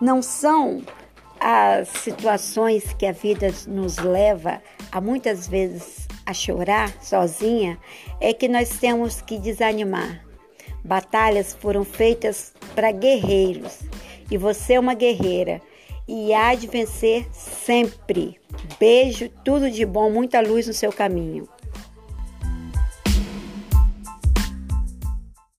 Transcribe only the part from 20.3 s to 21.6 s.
luz no seu caminho.